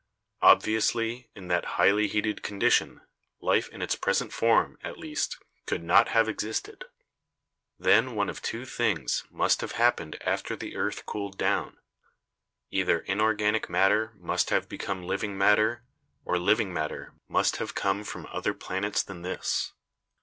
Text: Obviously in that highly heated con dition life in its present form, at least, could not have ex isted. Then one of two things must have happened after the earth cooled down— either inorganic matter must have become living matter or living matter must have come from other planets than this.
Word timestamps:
Obviously 0.41 1.29
in 1.35 1.47
that 1.49 1.63
highly 1.77 2.07
heated 2.07 2.41
con 2.41 2.59
dition 2.59 3.01
life 3.39 3.69
in 3.69 3.83
its 3.83 3.93
present 3.95 4.33
form, 4.33 4.79
at 4.81 4.97
least, 4.97 5.37
could 5.67 5.83
not 5.83 6.07
have 6.07 6.27
ex 6.27 6.43
isted. 6.43 6.85
Then 7.77 8.15
one 8.15 8.27
of 8.27 8.41
two 8.41 8.65
things 8.65 9.25
must 9.29 9.61
have 9.61 9.73
happened 9.73 10.17
after 10.21 10.55
the 10.55 10.75
earth 10.75 11.05
cooled 11.05 11.37
down— 11.37 11.77
either 12.71 13.01
inorganic 13.01 13.69
matter 13.69 14.13
must 14.17 14.49
have 14.49 14.67
become 14.67 15.03
living 15.03 15.37
matter 15.37 15.83
or 16.25 16.39
living 16.39 16.73
matter 16.73 17.13
must 17.29 17.57
have 17.57 17.75
come 17.75 18.03
from 18.03 18.25
other 18.31 18.55
planets 18.55 19.03
than 19.03 19.21
this. 19.21 19.71